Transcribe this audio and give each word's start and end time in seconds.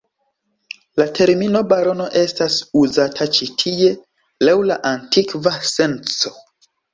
La 1.01 1.05
termino 1.17 1.59
barono 1.73 2.07
estas 2.21 2.55
uzata 2.81 3.27
ĉi-tie 3.37 3.91
laŭ 4.49 4.57
la 4.71 4.79
antikva 4.93 5.55
senco. 5.75 6.35